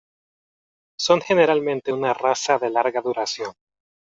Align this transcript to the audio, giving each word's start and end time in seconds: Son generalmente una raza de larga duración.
Son 0.99 1.21
generalmente 1.21 1.93
una 1.93 2.15
raza 2.15 2.57
de 2.57 2.71
larga 2.71 3.01
duración. 3.01 3.53